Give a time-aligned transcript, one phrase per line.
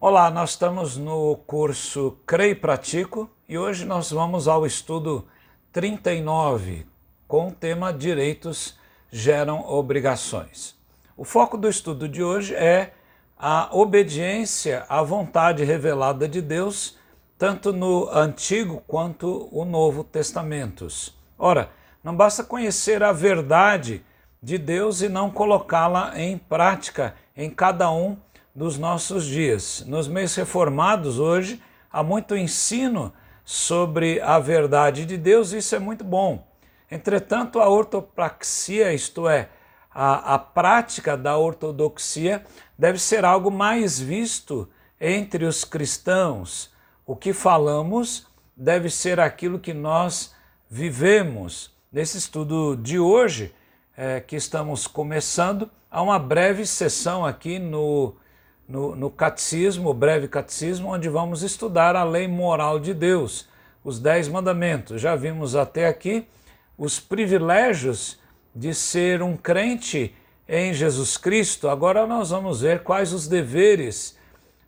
[0.00, 5.26] Olá, nós estamos no curso Creio e Pratico e hoje nós vamos ao estudo
[5.72, 6.86] 39
[7.26, 8.78] com o tema Direitos
[9.10, 10.76] geram obrigações.
[11.16, 12.92] O foco do estudo de hoje é
[13.36, 16.98] a obediência à vontade revelada de Deus,
[17.38, 21.16] tanto no Antigo quanto o Novo Testamentos.
[21.38, 21.70] Ora,
[22.04, 24.04] não basta conhecer a verdade
[24.42, 28.18] de Deus e não colocá-la em prática em cada um
[28.54, 29.82] dos nossos dias.
[29.86, 33.10] Nos meios reformados hoje há muito ensino
[33.42, 36.46] sobre a verdade de Deus, e isso é muito bom.
[36.90, 39.48] Entretanto, a ortopraxia, isto é,
[39.90, 42.44] a, a prática da ortodoxia,
[42.78, 44.68] deve ser algo mais visto
[45.00, 46.70] entre os cristãos.
[47.06, 50.34] O que falamos deve ser aquilo que nós
[50.70, 51.73] vivemos.
[51.94, 53.54] Nesse estudo de hoje,
[53.96, 58.16] é, que estamos começando, há uma breve sessão aqui no
[58.68, 63.48] no, no catecismo, o breve catecismo, onde vamos estudar a lei moral de Deus,
[63.84, 65.00] os dez mandamentos.
[65.00, 66.26] Já vimos até aqui
[66.76, 68.18] os privilégios
[68.52, 70.12] de ser um crente
[70.48, 71.68] em Jesus Cristo.
[71.68, 74.18] Agora nós vamos ver quais os deveres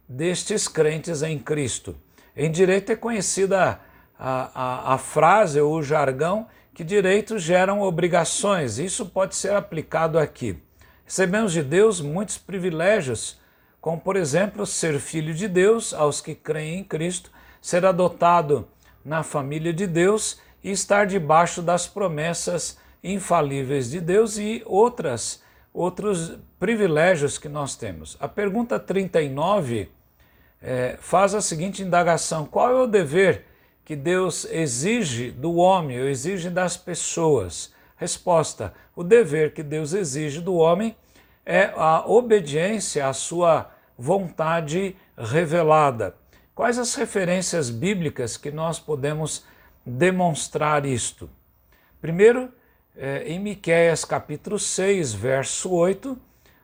[0.09, 1.97] destes crentes em Cristo.
[2.37, 3.81] Em direito é conhecida
[4.17, 6.47] a, a, a frase ou o jargão
[6.77, 8.79] que direitos geram obrigações.
[8.79, 10.63] Isso pode ser aplicado aqui.
[11.07, 13.41] Recebemos de Deus muitos privilégios
[13.87, 17.31] como por exemplo ser filho de Deus aos que creem em Cristo,
[17.63, 18.69] ser adotado
[19.05, 25.41] na família de Deus e estar debaixo das promessas infalíveis de Deus e outras
[25.73, 28.19] outros privilégios que nós temos.
[28.21, 29.89] A pergunta 39
[30.61, 33.46] é, faz a seguinte indagação: qual é o dever
[33.87, 37.73] que Deus exige do homem, ou exige das pessoas?
[37.97, 40.97] Resposta: o dever que Deus exige do homem
[41.47, 46.17] é a obediência à sua vontade revelada.
[46.53, 49.45] Quais as referências bíblicas que nós podemos
[49.85, 51.31] demonstrar isto?
[52.01, 52.53] Primeiro,
[52.97, 56.19] é, em Miquéias capítulo 6, verso 8,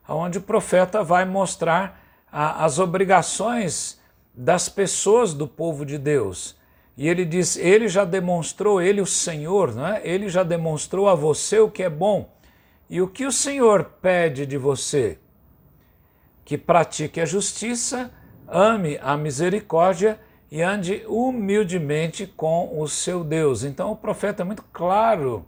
[0.09, 4.00] onde o profeta vai mostrar as obrigações
[4.34, 6.61] das pessoas do povo de Deus.
[6.97, 10.00] E ele diz: Ele já demonstrou, ele, o Senhor, né?
[10.04, 12.30] ele já demonstrou a você o que é bom.
[12.88, 15.19] E o que o Senhor pede de você?
[16.44, 18.10] que pratique a justiça,
[18.47, 20.20] ame a misericórdia
[20.50, 23.64] e ande humildemente com o seu Deus.
[23.64, 25.47] Então o profeta é muito claro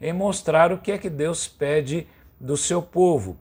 [0.00, 2.06] em mostrar o que é que Deus pede
[2.38, 3.36] do seu povo.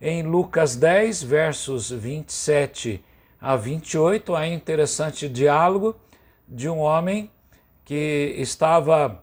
[0.00, 3.04] Em Lucas 10, versos 27
[3.40, 5.94] a 28, há interessante diálogo
[6.48, 7.30] de um homem
[7.84, 9.22] que estava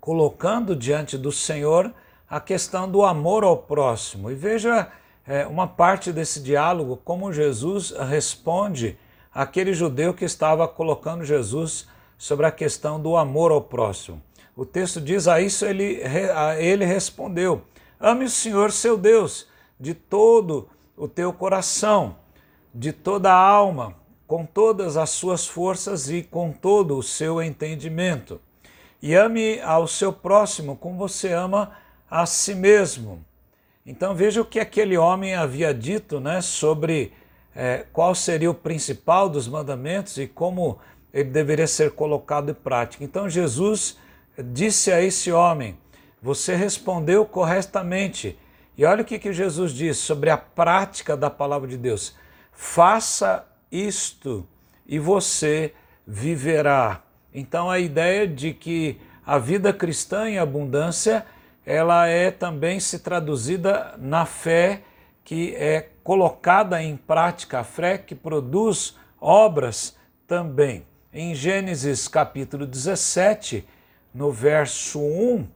[0.00, 1.92] colocando diante do Senhor
[2.28, 4.30] a questão do amor ao próximo.
[4.30, 4.90] E veja
[5.26, 8.98] é, uma parte desse diálogo, como Jesus responde
[9.32, 11.86] àquele judeu que estava colocando Jesus
[12.16, 14.22] sobre a questão do amor ao próximo.
[14.56, 16.02] O texto diz: A isso ele,
[16.34, 17.62] a ele respondeu:
[17.98, 19.46] Ame o Senhor seu Deus
[19.78, 22.16] de todo o teu coração,
[22.74, 23.94] de toda a alma,
[24.30, 28.40] com todas as suas forças e com todo o seu entendimento.
[29.02, 31.72] E ame ao seu próximo como você ama
[32.08, 33.24] a si mesmo.
[33.84, 37.12] Então veja o que aquele homem havia dito né, sobre
[37.56, 40.78] é, qual seria o principal dos mandamentos e como
[41.12, 43.02] ele deveria ser colocado em prática.
[43.02, 43.98] Então Jesus
[44.52, 45.76] disse a esse homem:
[46.22, 48.38] Você respondeu corretamente.
[48.78, 52.14] E olha o que, que Jesus disse sobre a prática da palavra de Deus:
[52.52, 54.46] Faça isto
[54.86, 55.72] e você
[56.06, 57.02] viverá.
[57.32, 61.24] Então a ideia de que a vida cristã em abundância
[61.64, 64.82] ela é também se traduzida na fé
[65.24, 70.84] que é colocada em prática, a fé que produz obras também.
[71.12, 73.64] Em Gênesis capítulo 17,
[74.12, 75.46] no verso 1,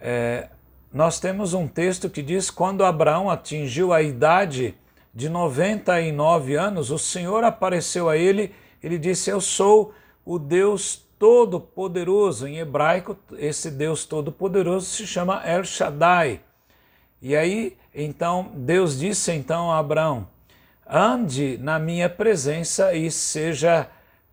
[0.00, 0.48] é,
[0.92, 4.74] nós temos um texto que diz: Quando Abraão atingiu a idade
[5.14, 9.92] de 99 anos, o Senhor apareceu a ele, ele disse: Eu sou
[10.24, 12.46] o Deus Todo-Poderoso.
[12.46, 16.40] Em hebraico, esse Deus Todo-Poderoso se chama El Shaddai.
[17.20, 20.26] E aí, então, Deus disse então a Abraão:
[20.88, 23.88] ande na minha presença e seja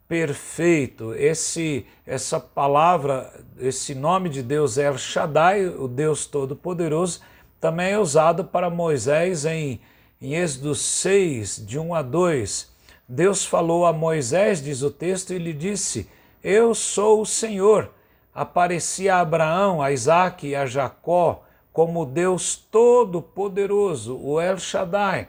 [0.07, 1.13] perfeito.
[1.13, 7.21] Esse, essa palavra, esse nome de Deus El Shaddai, o Deus Todo-Poderoso,
[7.59, 9.79] também é usado para Moisés em,
[10.21, 12.69] em Êxodo 6, de 1 a 2.
[13.07, 16.07] Deus falou a Moisés, diz o texto, e lhe disse:
[16.43, 17.91] eu sou o Senhor,
[18.33, 21.43] aparecia a Abraão, a Isaac e a Jacó
[21.73, 25.27] como Deus Todo-Poderoso, o El Shaddai.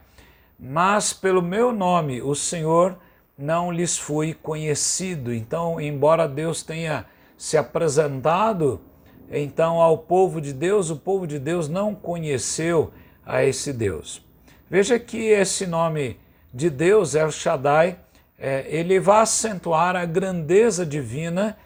[0.56, 2.96] Mas pelo meu nome, o Senhor,
[3.36, 5.34] não lhes fui conhecido.
[5.34, 7.06] Então, embora Deus tenha
[7.36, 8.80] se apresentado
[9.28, 12.92] então ao povo de Deus, o povo de Deus não conheceu
[13.26, 14.24] a esse Deus.
[14.70, 16.16] Veja que esse nome
[16.54, 17.98] de Deus, El Shaddai,
[18.38, 21.58] é, ele vai acentuar a grandeza divina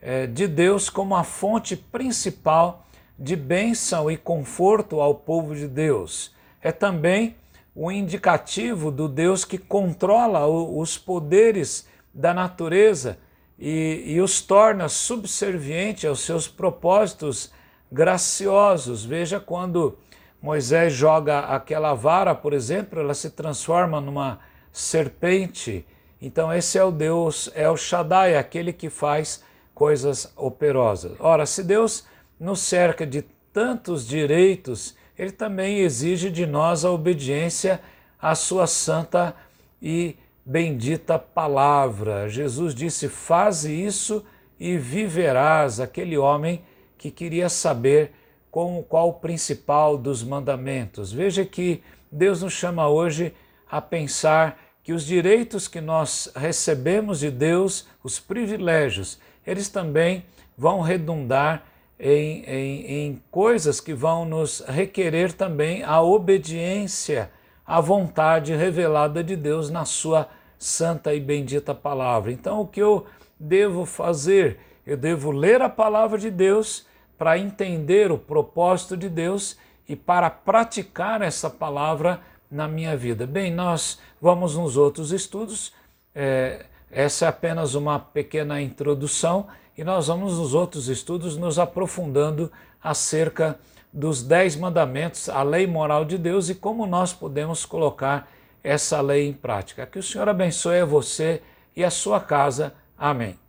[0.00, 2.86] é, de Deus como a fonte principal
[3.18, 6.32] de bênção e conforto ao povo de Deus.
[6.62, 7.34] É também
[7.74, 13.18] o indicativo do Deus que controla os poderes da natureza
[13.58, 17.50] e, e os torna subserviente aos seus propósitos
[17.90, 19.04] graciosos.
[19.04, 19.98] Veja quando
[20.42, 24.40] Moisés joga aquela vara, por exemplo, ela se transforma numa
[24.72, 25.86] serpente.
[26.20, 31.12] Então, esse é o Deus, é o Shaddai, aquele que faz coisas operosas.
[31.20, 32.04] Ora, se Deus
[32.40, 33.22] nos cerca de
[33.52, 37.80] tantos direitos, ele também exige de nós a obediência
[38.20, 39.36] à sua santa
[39.80, 42.28] e bendita palavra.
[42.28, 44.24] Jesus disse: Faze isso
[44.58, 45.78] e viverás.
[45.78, 46.64] Aquele homem
[46.98, 48.12] que queria saber
[48.52, 51.10] com qual principal dos mandamentos.
[51.10, 51.82] Veja que
[52.12, 53.34] Deus nos chama hoje
[53.68, 60.26] a pensar que os direitos que nós recebemos de Deus, os privilégios, eles também
[60.56, 61.64] vão redundar
[61.98, 67.30] em, em, em coisas que vão nos requerer também a obediência
[67.66, 70.28] à vontade revelada de Deus na Sua
[70.58, 72.30] santa e bendita palavra.
[72.30, 73.06] Então, o que eu
[73.40, 74.58] devo fazer?
[74.86, 79.56] Eu devo ler a palavra de Deus para entender o propósito de Deus
[79.88, 82.20] e para praticar essa palavra
[82.50, 83.26] na minha vida.
[83.26, 85.72] Bem, nós vamos nos outros estudos.
[86.14, 92.52] É, essa é apenas uma pequena introdução e nós vamos nos outros estudos nos aprofundando
[92.82, 93.58] acerca
[93.92, 98.28] dos dez mandamentos, a lei moral de Deus e como nós podemos colocar
[98.62, 99.86] essa lei em prática.
[99.86, 101.42] Que o Senhor abençoe a você
[101.74, 102.74] e a sua casa.
[102.96, 103.41] Amém.